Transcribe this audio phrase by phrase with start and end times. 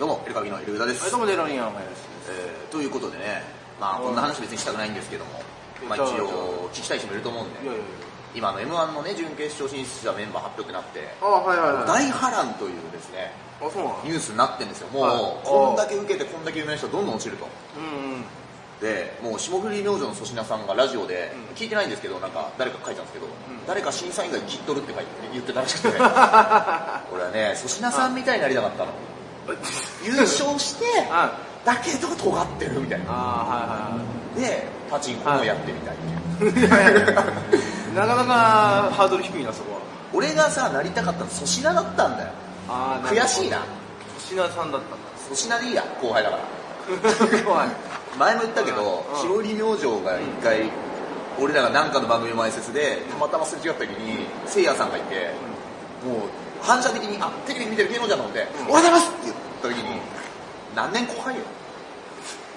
[0.00, 1.02] どうも、エルカビのエルウダです。
[1.02, 2.08] はい、どうもデロニアンです。
[2.30, 3.42] えーということでね、
[3.78, 5.42] まあこんな話別にしたくないんですけども、
[5.86, 7.84] まあ一応聞きたい人もいると思うんでい、やいやい
[8.34, 11.04] 今あの M1 のね、準決勝進出者メンバー発表になって、や。
[11.20, 11.86] あ、はいはいはい。
[11.86, 14.00] 大波乱というですね、あ、そうなの？
[14.04, 14.88] ニュースになってるんですよ。
[14.88, 17.44] もう、はいこんだけ受けてこんだけ有名な人どんどん落ちると。
[17.76, 18.24] うんうん。
[18.80, 23.28] で、もう霜降り明星の粗品さんがラジオで、うん聞いてないんですけど、なんか誰か書いたんですけど、ん
[23.68, 28.92] 誰か審査員が切っとるって書いて言ってたらしくて、 俺はね、粗品さんみたいになりたかったの。
[30.04, 33.06] 優勝して、あ、だけど尖ってるみたいな。
[33.08, 33.98] あ
[34.36, 35.98] で、パチンコもやってみたいっ
[36.38, 36.68] ていう。
[36.68, 37.14] ー、はいはいはい。
[37.94, 38.34] なかなか
[38.92, 39.80] ハードル低いな、そこは。
[40.12, 42.28] 俺がさ、なりたかったの粗品だったんだよ。
[43.04, 43.58] 悔しいな。。
[44.28, 46.42] 粗品さんだったん粗品でいいや、後輩だから。
[48.18, 50.70] 前も言ったけど、うん白入り明星が一回、
[51.40, 55.30] 俺らが何かの番組前説で、たまたますれ違った時に、せいやさんがいて、
[56.04, 60.00] もう、反射的に、あ、テレビ見てる芸能人だと思って、おはようございますって言った時に、
[60.74, 61.42] 何年後輩よ。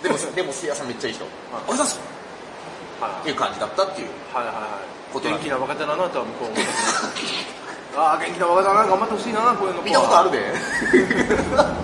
[0.04, 1.26] でも、でもせいやさんめっちゃいい人。
[1.26, 4.10] おはようございますっていう感じだったっていう。
[4.34, 4.96] はいはいはい。
[5.16, 7.56] 元気な若手だなとは向こう思ってます。
[7.96, 9.82] ああ、元気な若手だな、頑張ってほしいな、こういうの。
[9.82, 10.54] 見たことあるで。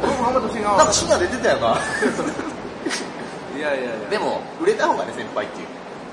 [0.02, 0.78] 僕も頑張ってほしいな。
[0.78, 1.78] なんか深夜出てたよな。
[3.58, 4.10] いやいやいや。
[4.10, 5.68] でも、売れた方がね、先輩っていう。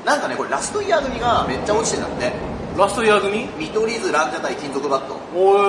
[0.05, 2.33] なんかね、これラストイヤー組がめっちゃ落ちてたんで、
[2.79, 3.51] ラストイヤー組？
[3.59, 5.19] 見取り図ランジャタイ金属バット、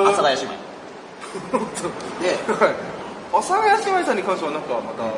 [0.05, 0.53] 阿佐ヶ谷姉妹。
[2.21, 2.75] で、はい。
[3.33, 5.13] 阿佐ヶ谷姉妹さんに関してはなんかまた、うんう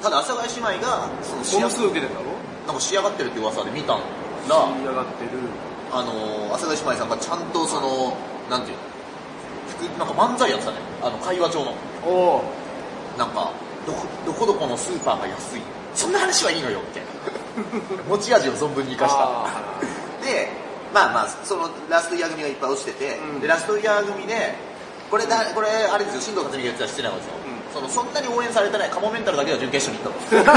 [0.00, 2.30] ただ阿佐ヶ谷姉妹が、その仕上受けてんだろ
[2.62, 4.06] なんか仕上がってるって噂で見たんだ。
[4.46, 4.54] 仕
[4.86, 5.30] 上がってる。
[5.90, 8.14] あのー、阿佐ヶ谷姉妹さんがちゃんとその、
[8.48, 8.86] なんていうの、
[9.66, 10.78] 服なんか漫才やってたね。
[11.02, 11.74] あの、会話帳の。
[12.06, 12.44] おお。
[13.18, 13.50] なんか、
[13.82, 15.62] どこ、どこどこのスーパーが安い。
[15.92, 18.06] そんな話はいいのよ、みたいな。
[18.14, 19.22] 持ち味を存分に生かした。
[19.22, 19.46] あ
[20.22, 20.61] で、
[20.92, 24.54] まあまあ、そのラストイヤー組がいっぱい落ちてて、うんでラストイヤー組で、
[25.10, 27.88] これだ、これあれですよ、新藤克美が言ってたら失礼なんですよ、うんその。
[27.88, 30.44] そんなに応援されてないカモメンタルだけが準決勝に行ったの。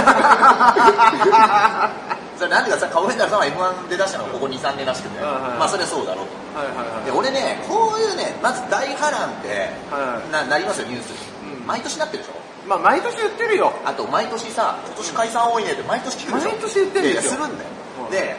[2.36, 6.34] それなんでかさ、カモメンタルさんは M1 で出したのがここ2、3年らしくて、はいはいはいまあそれはそうだろうと。
[6.59, 7.06] はいはいはい。
[7.06, 11.17] で、俺ね、こういうね、まず大波乱って、はいななりますよ、ニュースに。
[11.59, 12.35] うん毎年なってるでしょ
[12.67, 13.73] まあ毎年言ってるよ。
[13.85, 17.69] あと毎年さ、今年解散多いねって毎年聞くでしょ毎年言ってるんですよするんだよ。
[18.06, 18.35] うんで、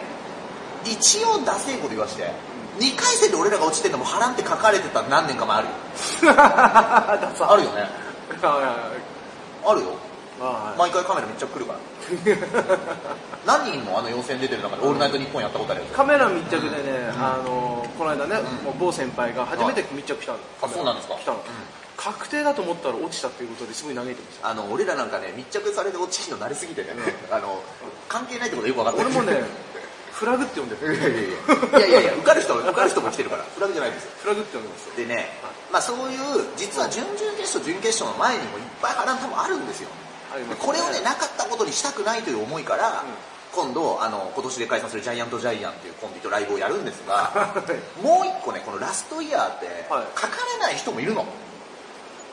[0.90, 2.30] 一応ダセいこと言わして、
[2.78, 5.72] 2回戦で俺らが落ちてるのも波乱って書かれてた何年か前あるよ。
[6.36, 7.80] あるよね。
[7.80, 9.16] はいはいはい
[9.66, 9.86] あるよ。
[10.38, 11.78] あ毎回カメラめっちゃ来るから。
[13.46, 15.86] 何人もあの予選出てる中でオールナイトニッポンやったことあるよ。
[15.94, 20.38] カメラ密着でね、あのこの間ね、うんもう某先輩が初めて密着したの。
[20.62, 21.42] あそうなんですか来たのうん。
[21.96, 24.48] 確定だと思ったら落ちたっていうことですごい嘆いてました。
[24.50, 26.90] あの、俺らなんかね、密着されて落ちるの慣れすぎてね、
[27.30, 27.62] あの、
[28.08, 29.06] 関係ないってことよく分かってる。
[29.08, 29.42] 俺もね、
[30.16, 31.28] フラグって呼んでいやいる。
[31.76, 34.10] やいやいやいや、受かる人、受かる人も来てるから、フラグじゃないですよ。
[34.22, 34.96] フラグって呼んでますよ。
[34.96, 35.28] でね、
[35.70, 36.18] まあそういう、
[36.56, 39.90] 実は準々決勝、準決勝の前にもいっぱい波乱多分あるんですよ。
[40.58, 43.04] これをね、なかったことにしたくないという思いから、
[43.52, 47.54] 今度、あの、今年で解散するジャイアントジャイアンっていうコンビとライブをやるんですが、
[48.02, 51.24] もう一個ね、このラストイヤーって、はい書かれない人もいるの。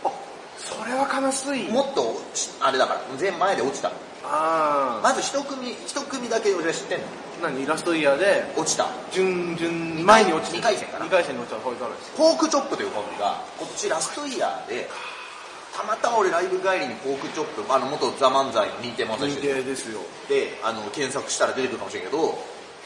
[0.03, 0.11] あ、
[0.57, 1.71] それは悲しい。
[1.71, 2.19] もっと、
[2.59, 3.91] あれだから、全前で落ちた。
[4.25, 7.07] あまず一組、一組だけ俺は知ってんの。
[7.43, 8.87] あ、何ラストイヤーで、落ちた。
[9.11, 12.11] 準々前に落ちて二回戦かな2回戦に落ちたこれからです。
[12.15, 14.89] ポークチョップというコンビが、今年ラストイヤーで、
[15.75, 19.99] たまたま俺ライブ帰りにポークチョップ、あの元ザ・漫才の認定漫才認師で定ですよ。
[20.29, 22.37] で、あの、検索したら出てくるかもしれんけど、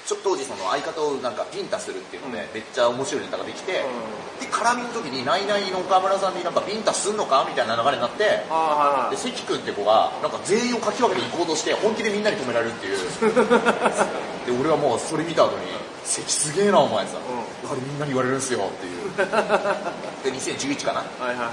[0.07, 9.17] ちょ当時その相方をなんかビンタするっていうので、うんめっちゃ面白いネタができて、うで、絡みの時に、ナイナイの岡村さんになんかビンタすんのかみたいな流れになって、はいはいで、。
[9.17, 12.97] 関君って子が、なんか全員をかき分けて行こうとして、本気でみんなに止められるっていう。
[14.47, 15.75] で、俺はもうそれ見た後に、
[16.05, 17.19] 関すげえな、お前さ。
[17.19, 19.11] うあれみんなに言われるんすよっていう。
[20.23, 21.51] で、2011かなはいはいはい。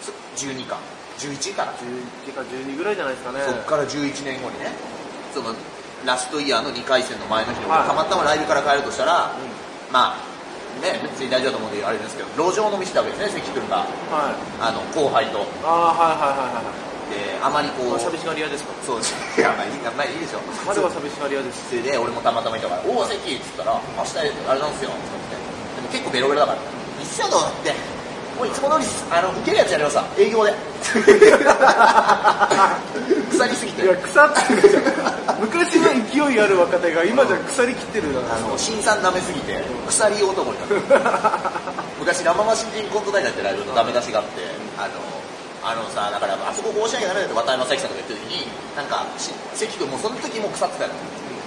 [0.00, 0.12] そ
[0.46, 0.78] ?12 か。
[1.18, 1.72] 11かな。
[2.22, 3.42] 11か12ぐらいじゃないですかね。
[3.44, 4.70] そっから11年後にね、
[5.34, 5.54] その、
[6.06, 10.22] ラストイヤーの2回戦の前の日たまたまライブから帰るとしたら、うまあ、
[10.80, 13.76] ね、別に大丈夫だと思うんであれですけど、路上飲みしてたわけですね、関君が。
[13.76, 13.80] ん。
[14.14, 14.36] はい。
[14.62, 15.42] あの、後輩と。
[15.66, 16.86] ああ、はいはいはいはい。
[17.10, 18.70] で、あまりこう、寂しがり屋ですか？
[18.86, 19.14] そうです。
[19.38, 20.42] いや、まあいいか、まあいいでしょ。
[20.66, 21.70] までは寂しがり屋です。
[21.70, 25.34] それで、俺もたまたまいたから、おお、関っつったら、明日あれなんですよ、つって。
[25.34, 26.58] でも結構ベロベロだから、
[27.02, 27.74] いっすよ、どうだって。
[28.36, 30.52] もういつも通りあの、受けるやつやりますわ、営業で。
[33.32, 33.82] 腐りすぎて。
[33.84, 34.68] いや、腐ってる。
[34.68, 34.84] じゃん。
[35.40, 41.50] 昔の勢いある若手が今じゃ腐りきってるだあの、新さん舐めすぎて、腐り男になった。
[41.98, 44.42] 昔、生マ新人コント大会ってライブのダメ出しがあって、
[44.76, 45.00] あの、
[45.64, 50.90] あのさ、だから、あそここうしなきゃダメだって渡辺正行さんとか言ってる時に、なんか、し関君もうその時もう腐ってたよ。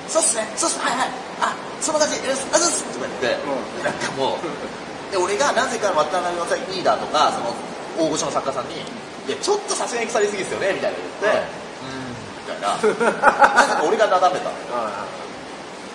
[0.09, 1.09] そうっすね、そうっす、はいはい、
[1.39, 2.17] あ、そんな感じ、
[2.51, 2.83] あざっす。
[2.91, 7.53] とか言って、うなんかもう、で、俺がなぜか渡辺正行リーダーとか、その、
[7.97, 8.77] 大御所の作家さんに、い
[9.27, 12.67] いや、ちょっとさすがに腐りすぎですよね、みたいな言って、うーん、みたいな。
[12.73, 14.55] なぜか俺がなだめたの。
[14.73, 15.05] あ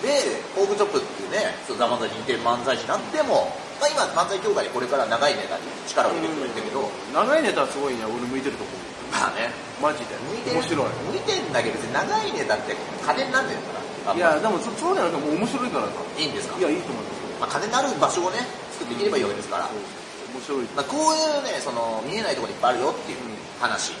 [0.03, 3.49] で、ポークチョップっていうね、そうザ・漫才に似てる漫才師になっても、
[3.81, 8.75] まあ今、漫才協会でこれから長いネタに力を入れてくれてるけど、長いネタはすごいね、俺向いてると思う。
[9.11, 9.49] まあね、
[9.81, 10.15] マジで。
[10.29, 10.87] 向いてる面白い。
[11.11, 14.13] 向いてんだけど、別に長いネタって金になんでるから。
[14.13, 15.91] いや、でもそそうじゃなくてもう面白いからさ。
[16.19, 16.59] いいんですか？
[16.59, 17.24] いや、いいと思いますよ。
[17.39, 18.39] まあ、金になる場所をね、
[18.71, 19.69] 作っていければいいわけですから。
[19.69, 20.65] 面白い。
[20.75, 23.17] まあ、こういうね、その、見えないところにいっぱいあるよっていう
[23.59, 23.93] 話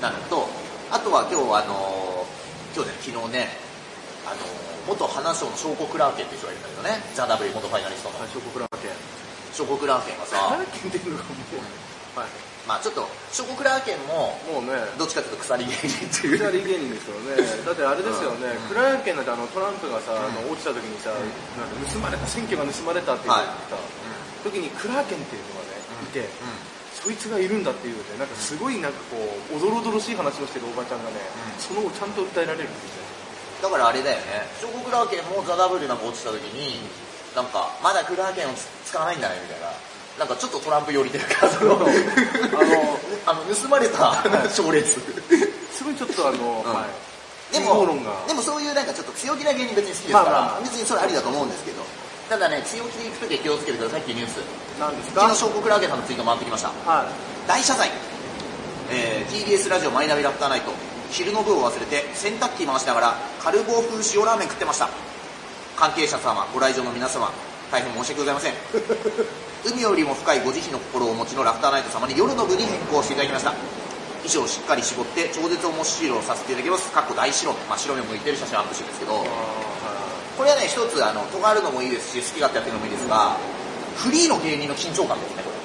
[0.00, 0.48] なのと、
[0.90, 2.26] あとは今日あの
[2.74, 3.48] 今日ね、昨日ね、
[4.26, 4.46] あの
[4.86, 8.90] 元花賞の証拠クラーケンって人がいるんだけどね、ザ・ダブル元ファイナリストの最初国ラーケン。
[9.56, 12.20] 証拠クラーケンがさ、 何聞いてるのかもう。
[12.20, 12.28] はい。
[12.66, 16.38] まあちょっと、証拠クラーケンも、もうね、どっちかというと鎖芸人っていう。
[16.38, 17.38] 二人芸人ですよね。
[17.62, 18.68] だってあれですよね、うん。
[18.68, 26.26] クラーケンなんてあのトランプがさ、あの落ちた時にさ、なんか盗まれた、選挙が盗まれたって言ってた、時にクラーケンっていうのがね、いて、
[26.90, 29.22] そいつがいるんだっていうね、なんかすごいなんかこ
[29.54, 31.62] う、おどろおどろしい話をしてるおばちゃんがね、うん。
[31.62, 33.06] その後ちゃんと訴えられるんですよ。
[33.62, 36.82] だからあれだよね、証拠クラーケンもザ・ダブルなんか落ちた時に、
[37.36, 38.52] なんか、まだクラーケンを
[38.84, 39.70] 使わないんだねみたいな。
[40.18, 41.88] なんかちょっとトランプ寄りというか、その、 あの
[43.26, 44.16] あの、盗まれた
[44.50, 44.98] 賞レース。
[45.76, 46.86] すごいちょっとあの、うんは
[47.52, 47.52] い。
[47.52, 47.74] でも
[48.26, 51.82] でもそういうなんかちょっと強気な芸人別に好きですから、まあまあ別にそれありだと思うんですけど、
[52.30, 54.36] ただね、強気で行くときは気をつけてくださいっていうニュース。
[54.80, 55.20] なんですか？
[55.22, 56.68] 昨日、証拠クラーケンさんのツイート回ってきました。
[56.86, 57.48] はい。
[57.48, 57.90] 大謝罪。
[58.90, 60.72] えー TBS ラジオマイナビラフターナイト。
[61.10, 63.14] 昼の部を忘れて洗濯機回しながら
[63.44, 64.88] カルボー風塩ラーメン食ってました。
[65.76, 67.30] 関係者様、ご来場の皆様、
[67.70, 68.54] 大変申し訳ございません。
[69.66, 73.50] 海よりも深いご慈悲の心をお持ちのラフターナイト様に夜の部に変更していただきました。
[74.22, 76.90] 衣装をしっかり絞って超絶面白をさせていただきます。
[76.92, 77.58] かっこ大白目。
[77.68, 79.24] まあ白目向いてる写真アップしてるんですけど、
[80.38, 83.36] これはね、一つ、あの、尖るのもいいですし、好き勝手やってるのもいいですが、
[83.96, 85.56] フリーの芸人の緊張感ですね、これ。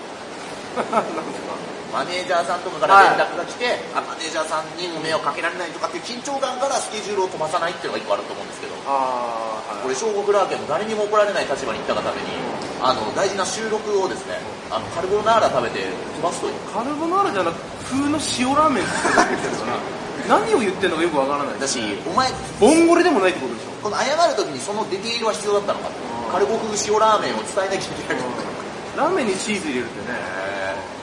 [0.93, 1.15] なんです
[1.45, 1.53] か？
[1.91, 9.83] マネージャーさんとかから連絡が来て、あマネージャーさんにも迷惑かけられないとかっていう緊張感からスケジュールを飛ばさないっていうのが一個あると思うんですけど、ああ、はい。
[9.83, 12.31] これ、小国ラーケンも誰にも怒られない立場に行ったがために、
[12.79, 14.39] あの、大事な収録をですね、
[14.71, 16.53] あの、カルボナーラ食べて飛ばすという。
[16.71, 21.59] カルボナーラじゃなく風の塩ラーメンって言ってるから、何を言ってるのかよくわからない。
[21.59, 23.71] だし、お前、ボンゴレでもないってことでしょ。
[23.83, 25.93] この謝る時にそのディテールは必要だったのかと。
[26.31, 28.23] カルボ風塩ラーメンを伝えなきゃいけない
[28.95, 30.50] ラーメンにチーズ入れるってね。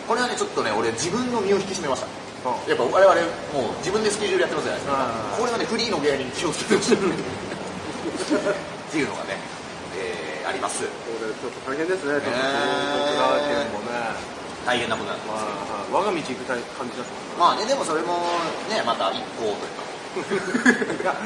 [0.08, 2.08] これはね、ちょっとね、俺自分の身を引き締めました。
[2.48, 3.12] あやっぱ我々
[3.52, 4.96] もう自分でスケジュールやってますじゃないですか。
[4.96, 6.96] あこれはね、フリーの芸人に気をつけてほしい。
[6.96, 6.98] っ
[8.88, 9.36] ていうのがね、
[10.00, 10.80] えーあります。
[10.80, 10.88] こ
[11.20, 12.40] れちょっと大変ですね、ちょっと、ね
[13.20, 14.38] ラーケンもね。
[14.64, 15.44] 大変なことなんですまあ、
[15.92, 16.64] 我が道行く感じ
[16.96, 18.16] だとまあね、でもそれも
[18.68, 21.16] ね、また一行というか。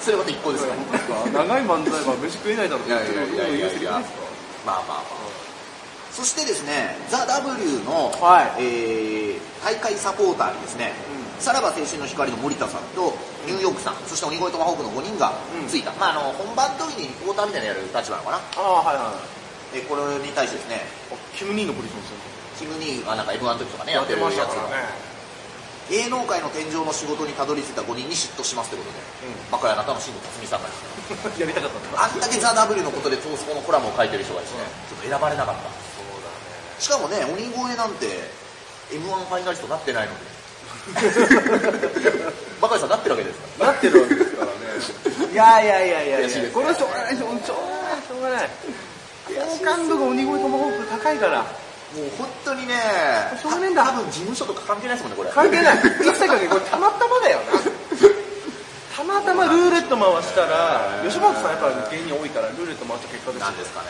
[0.00, 0.72] それまた一行ですか
[1.28, 1.44] ら。
[1.44, 3.92] 長い漫才は飯食えないだろういやいやいやいやいや言い過ぎですか
[4.64, 5.49] まあまあまあ。
[6.12, 8.62] そしてですね、ザ・ W の、はい。
[8.62, 10.88] えー大会サポーターにですね、
[11.36, 13.12] うさらば青春の光の森田さんと
[13.44, 15.36] ニューヨークさん、そして鬼越トマホークの5人が
[15.68, 18.40] ついた、まああの本番の時にリポーターみたいなのやる立場なのかな？
[18.40, 19.76] ああ、はいはい。
[19.76, 20.80] でこれに対してですね、
[21.36, 22.16] キム・ニーのポジションですよ
[22.56, 24.48] キム・ニーがなんか M1 の時とかね、やってるやつが、
[25.90, 30.70] 芸能界の天井の仕事にたどり着いた5人に嫉妬しますということで、うまあこれはあなたの新藤辰巳さんが
[31.34, 32.04] やりたかった。
[32.04, 35.62] あんだけザ・ W のことでトースポのコラムを書いてる人がですね、ちょっと選ばれなかった。
[35.98, 36.78] そうだね。
[36.78, 38.06] しかもね、鬼越なんて
[38.94, 40.30] M1 ファイナリストなってないので。
[42.62, 43.66] バカリさんなってるわけですか？
[43.66, 44.54] なってるわけですからね。
[45.32, 48.48] いやいやいやいやこれはしょうがない、しょうがない、しょうがない。
[49.58, 51.44] 好感度が鬼越トマホーク高いから。
[51.90, 52.74] もう本当にね、
[53.42, 55.30] しょうがねえんだ多分事務所とか関係ないですもんね、これ。
[55.34, 55.78] 関係ない。
[55.78, 56.48] 一切関係ない。
[56.48, 57.58] これたまたまだよな。
[58.94, 63.88] たまたまルーレット回したら、吉本さんやっぱ芸人多いからルーレット回した結果ですよなんですかね。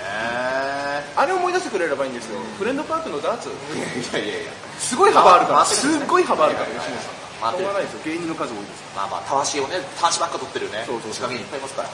[1.13, 2.41] あれ思い出してくれればいいんですよ。
[2.57, 3.51] フレンドパークのダーツ。
[3.51, 4.53] いやいやいや。
[4.79, 5.65] すごい幅あるから。
[5.67, 7.21] すっごい幅あるから、吉本さん。
[7.41, 8.01] 回ってるしょうがないですよ。
[8.05, 8.85] 芸人の数多いです。
[8.97, 11.89] まあまあ、たわしをね、たわしばっか取ってるね、そうそうそう仕掛けにいっぱいいますから。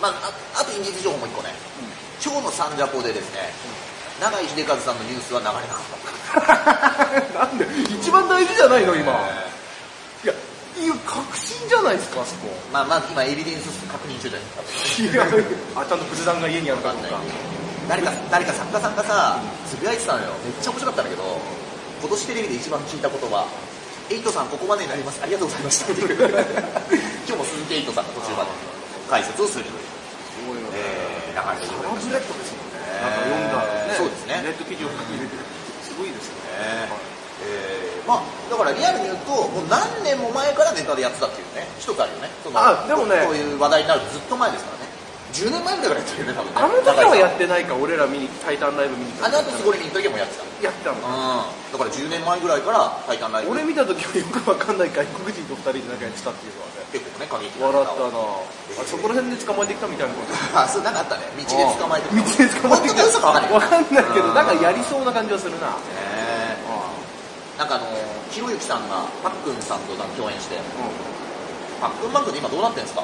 [0.00, 1.50] まあ、ああとインディーズ情報も一個ね。
[2.22, 3.50] 今日のサンジャポでですね、
[4.20, 7.38] 永井秀和さんのニュースは流れなかった。
[7.38, 9.14] なんで一番大事じゃないの今。
[10.26, 10.34] え
[10.78, 12.46] いや、確信じゃないですか、あそこ。
[12.46, 15.02] ーまあまあ、今エビデンス確認中じゃないですか。
[15.02, 15.26] いや、
[15.74, 17.18] あ、ちゃんと仏壇が家にあるかどうか。
[17.88, 20.34] 誰か、誰か作家さんがさ、つぶやいてたのよ。
[20.44, 21.40] めっちゃ面白かったんだけど、
[22.00, 23.46] 今年テレビで一番聞いた言葉、
[24.10, 25.20] エイトさんここまでになります。
[25.22, 25.92] ありがとうございました。
[25.92, 26.18] っていう
[27.26, 28.50] 今日も鈴木エイトさんが途中まで
[29.10, 30.78] 解説をするという、すごいのね。
[30.78, 32.47] えー、流れでございますタブレットで。
[33.00, 33.94] なんか読んだらね。
[33.94, 35.42] そうですねネット記事を書き入れてる。
[35.82, 36.88] すごいですよね。
[36.88, 42.30] ねえーまあ、だからリアルに言うと、もう何年も前からネタでやってたっていうね、一つあるよね。
[42.54, 44.77] あでもねこういう話題になるとずっと前ですからね。
[45.32, 46.56] 10年前ぐらいからやってるよね多分ね。
[46.56, 50.44] あの時はやっってないか俺ら見にタイタンライブ見に行ったあの後すごい見に時もやってた。
[50.64, 50.96] やってたの。
[50.96, 51.72] うん。
[51.72, 56.88] だから10年前ぐらいから「タイタンライブ」俺見た時はよくわかんない外国人と二人でなんかやってたっていうのはね。
[56.88, 58.08] 結構ね過激笑ったな。
[58.08, 58.18] な
[58.80, 60.32] あそこら辺で捕まえてきたみたいなこと。
[60.58, 61.28] あそうなんかあったね。
[61.36, 63.04] 道で捕まえて道で捕まえてきた。
[63.04, 64.34] 嘘か分かんないわかんないけどうん。
[64.34, 65.68] なんかやりそうな感じはするな。
[65.76, 66.56] ね
[67.60, 67.86] なんかあの
[68.30, 70.56] ひろゆきさんがパックンさんと共演して。
[71.80, 73.02] パックンバンクで今どうなってんですか？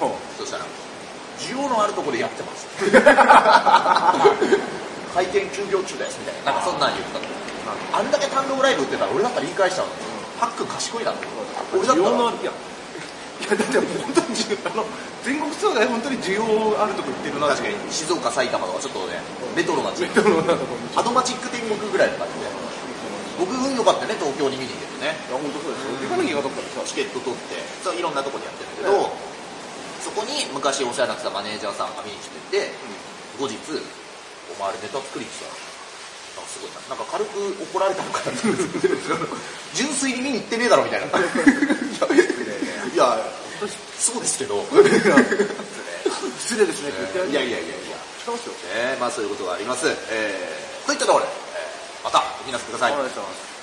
[0.00, 0.40] もう。
[0.40, 0.64] そしたら
[1.38, 2.66] 需要のあるところでやってます。
[5.14, 6.52] 回転休業中ですみたいな。
[6.52, 7.24] なんかそんなん言ったの。
[7.94, 9.92] あんだけ単独ライブ売ってたら俺だったら言い返しちゃうの。
[10.40, 11.26] パックン賢いなって
[11.72, 12.12] 俺だったらい
[12.42, 14.34] やいやだって本当に
[14.66, 14.84] あの
[15.22, 16.42] 全国ツアーで本当に需要
[16.82, 19.22] あるとこ行ってるな確かに静岡埼玉とかちょっとね
[19.56, 20.04] レトロな地。
[20.04, 20.10] 域
[20.96, 22.50] アドマチック天国ぐらいの感じで
[23.38, 25.14] 僕運良かったね東京に見に行けてね。
[25.30, 25.98] いや本当そうですよ。
[26.02, 26.50] 行かなきゃいけなか
[26.86, 29.10] チケット取っていろんなとこでやってるけど、
[30.04, 32.76] そこに昔お世話になってたマネージャーさんが見に来てて、
[33.40, 33.56] 後日
[34.52, 36.84] 「お前あれネタ作りに来たなんかすごいな。
[36.92, 38.36] なんか軽く怒られたのかな
[39.72, 41.06] 純粋に見に行ってねえだろみたいな。
[41.06, 41.10] い
[42.96, 43.16] や
[43.98, 44.62] そうですけど。
[46.38, 46.90] 失礼ですね。
[46.90, 47.96] って言っていやいやいやいや。
[48.26, 48.52] ますよ。
[48.74, 52.92] ねまあそういうことがあります、えー、といったところで、えーまたお聞きなさください。
[52.92, 53.53] お願いします